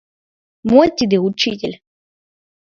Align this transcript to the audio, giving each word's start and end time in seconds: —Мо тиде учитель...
—Мо 0.69 0.81
тиде 0.97 1.17
учитель... 1.27 1.75